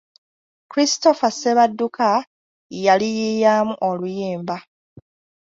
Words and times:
Christopher 0.71 1.31
Ssebadduka 1.33 2.09
yaliyiiyamu 2.85 3.73
oluyimba. 3.89 4.55